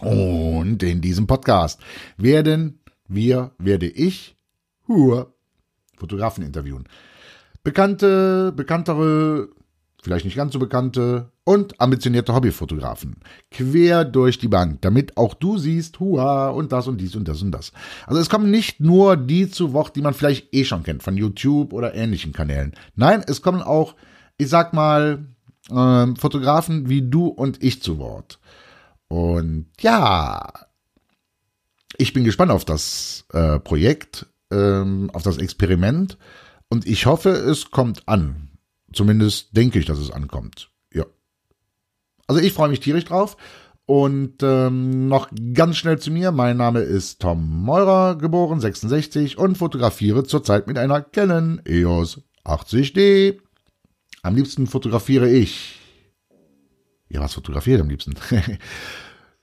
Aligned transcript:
Und 0.00 0.82
in 0.82 1.02
diesem 1.02 1.26
Podcast 1.26 1.78
werden 2.16 2.80
wir, 3.08 3.50
werde 3.58 3.88
ich 3.88 4.37
Hua. 4.88 5.26
Fotografen 5.96 6.44
interviewen. 6.44 6.84
Bekannte, 7.62 8.52
bekanntere, 8.56 9.48
vielleicht 10.02 10.24
nicht 10.24 10.36
ganz 10.36 10.52
so 10.52 10.58
bekannte 10.58 11.30
und 11.44 11.80
ambitionierte 11.80 12.34
Hobbyfotografen. 12.34 13.16
Quer 13.50 14.04
durch 14.04 14.38
die 14.38 14.48
Bank, 14.48 14.80
damit 14.82 15.16
auch 15.16 15.34
du 15.34 15.58
siehst, 15.58 15.98
hua, 16.00 16.50
und 16.50 16.72
das 16.72 16.86
und 16.86 17.00
dies 17.00 17.16
und 17.16 17.26
das 17.26 17.42
und 17.42 17.50
das. 17.50 17.72
Also 18.06 18.20
es 18.20 18.30
kommen 18.30 18.50
nicht 18.50 18.80
nur 18.80 19.16
die 19.16 19.50
zu 19.50 19.72
Wort, 19.72 19.96
die 19.96 20.02
man 20.02 20.14
vielleicht 20.14 20.54
eh 20.54 20.64
schon 20.64 20.82
kennt, 20.82 21.02
von 21.02 21.16
YouTube 21.16 21.72
oder 21.72 21.94
ähnlichen 21.94 22.32
Kanälen. 22.32 22.74
Nein, 22.94 23.24
es 23.26 23.42
kommen 23.42 23.62
auch, 23.62 23.96
ich 24.36 24.48
sag 24.48 24.72
mal, 24.72 25.26
äh, 25.70 26.06
Fotografen 26.16 26.88
wie 26.88 27.02
du 27.02 27.26
und 27.26 27.62
ich 27.62 27.82
zu 27.82 27.98
Wort. 27.98 28.38
Und 29.08 29.66
ja, 29.80 30.52
ich 31.96 32.12
bin 32.12 32.24
gespannt 32.24 32.52
auf 32.52 32.64
das 32.64 33.24
äh, 33.32 33.58
Projekt 33.58 34.26
ähm, 34.50 35.10
auf 35.12 35.22
das 35.22 35.38
Experiment 35.38 36.18
und 36.68 36.86
ich 36.86 37.06
hoffe, 37.06 37.30
es 37.30 37.70
kommt 37.70 38.08
an. 38.08 38.50
Zumindest 38.92 39.56
denke 39.56 39.78
ich, 39.78 39.86
dass 39.86 39.98
es 39.98 40.10
ankommt. 40.10 40.70
Ja. 40.92 41.04
Also 42.26 42.40
ich 42.40 42.52
freue 42.52 42.68
mich 42.68 42.80
tierisch 42.80 43.04
drauf. 43.04 43.36
Und 43.86 44.42
ähm, 44.42 45.08
noch 45.08 45.30
ganz 45.54 45.78
schnell 45.78 45.98
zu 45.98 46.10
mir. 46.10 46.30
Mein 46.30 46.58
Name 46.58 46.80
ist 46.80 47.22
Tom 47.22 47.62
Meurer, 47.62 48.16
geboren 48.16 48.60
66 48.60 49.38
und 49.38 49.56
fotografiere 49.56 50.24
zurzeit 50.24 50.66
mit 50.66 50.76
einer 50.76 51.00
Canon 51.00 51.62
EOS 51.64 52.20
80D. 52.44 53.38
Am 54.20 54.36
liebsten 54.36 54.66
fotografiere 54.66 55.30
ich. 55.30 55.80
Ja, 57.08 57.20
was 57.20 57.32
fotografiere 57.32 57.76
ich 57.76 57.82
am 57.82 57.88
liebsten? 57.88 58.14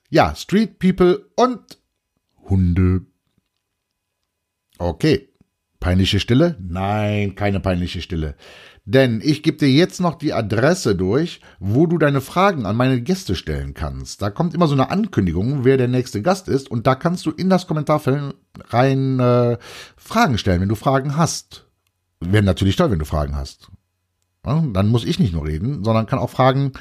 ja, 0.09 0.35
Street 0.35 0.77
People 0.77 1.25
und 1.35 1.79
Hunde. 2.47 3.07
Okay. 4.77 5.29
Peinliche 5.79 6.19
Stille? 6.19 6.57
Nein, 6.59 7.35
keine 7.35 7.59
peinliche 7.59 8.01
Stille. 8.01 8.35
Denn 8.85 9.19
ich 9.23 9.41
gebe 9.41 9.57
dir 9.57 9.69
jetzt 9.69 9.99
noch 9.99 10.15
die 10.15 10.33
Adresse 10.33 10.95
durch, 10.95 11.41
wo 11.59 11.87
du 11.87 11.97
deine 11.97 12.21
Fragen 12.21 12.65
an 12.67 12.75
meine 12.75 13.01
Gäste 13.01 13.35
stellen 13.35 13.73
kannst. 13.73 14.21
Da 14.21 14.29
kommt 14.29 14.53
immer 14.53 14.67
so 14.67 14.73
eine 14.73 14.91
Ankündigung, 14.91 15.65
wer 15.65 15.77
der 15.77 15.87
nächste 15.87 16.21
Gast 16.21 16.47
ist, 16.47 16.69
und 16.69 16.85
da 16.85 16.93
kannst 16.93 17.25
du 17.25 17.31
in 17.31 17.49
das 17.49 17.65
Kommentarfeld 17.65 18.35
rein 18.69 19.19
äh, 19.19 19.57
Fragen 19.97 20.37
stellen, 20.37 20.61
wenn 20.61 20.69
du 20.69 20.75
Fragen 20.75 21.17
hast. 21.17 21.65
Wäre 22.19 22.43
natürlich 22.43 22.75
toll, 22.75 22.91
wenn 22.91 22.99
du 22.99 23.05
Fragen 23.05 23.35
hast. 23.35 23.69
Ja, 24.45 24.63
dann 24.71 24.89
muss 24.89 25.03
ich 25.03 25.19
nicht 25.19 25.33
nur 25.33 25.45
reden, 25.47 25.83
sondern 25.83 26.05
kann 26.05 26.19
auch 26.19 26.29
Fragen 26.29 26.73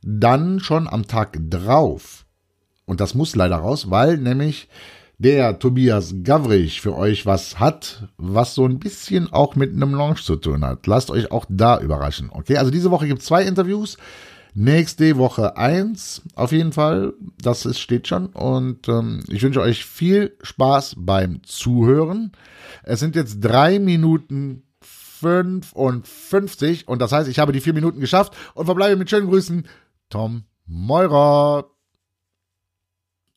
dann 0.02 0.60
schon 0.60 0.88
am 0.88 1.08
Tag 1.08 1.38
drauf. 1.50 2.26
Und 2.86 3.02
das 3.02 3.16
muss 3.16 3.36
leider 3.36 3.58
raus, 3.58 3.90
weil 3.90 4.18
nämlich 4.18 4.70
der 5.18 5.60
Tobias 5.60 6.16
Gavrich 6.24 6.82
für 6.82 6.96
euch 6.96 7.26
was 7.26 7.60
hat, 7.60 8.10
was 8.18 8.56
so 8.56 8.66
ein 8.66 8.80
bisschen 8.80 9.32
auch 9.32 9.56
mit 9.56 9.74
einem 9.74 9.94
Launch 9.94 10.24
zu 10.24 10.36
tun 10.36 10.66
hat. 10.66 10.88
Lasst 10.88 11.10
euch 11.10 11.32
auch 11.32 11.46
da 11.50 11.80
überraschen. 11.80 12.30
Okay, 12.32 12.58
also 12.58 12.72
diese 12.72 12.92
Woche 12.92 13.08
gibt 13.08 13.22
es 13.22 13.28
zwei 13.28 13.44
Interviews. 13.44 13.98
Nächste 14.58 15.18
Woche 15.18 15.58
eins, 15.58 16.22
auf 16.34 16.54
jeden 16.54 16.72
Fall. 16.72 17.14
Das 17.42 17.66
ist, 17.66 17.80
steht 17.80 18.08
schon. 18.08 18.28
Und 18.28 18.88
ähm, 18.88 19.22
ich 19.28 19.44
wünsche 19.44 19.62
euch 19.62 19.84
viel 19.84 20.38
Spaß 20.42 20.96
beim 20.98 21.44
Zuhören. 21.44 22.32
Es 22.84 23.02
sind 23.02 23.16
jetzt 23.16 23.42
drei 23.42 23.80
Minuten 23.80 24.64
55 24.82 26.88
und 26.88 27.02
das 27.02 27.12
heißt, 27.12 27.30
ich 27.30 27.40
habe 27.40 27.52
die 27.52 27.62
vier 27.62 27.74
Minuten 27.74 28.00
geschafft 28.00 28.34
und 28.54 28.66
verbleibe 28.66 28.96
mit 28.96 29.10
schönen 29.10 29.28
Grüßen. 29.28 29.68
Tom 30.10 30.44
Meurer. 30.66 31.70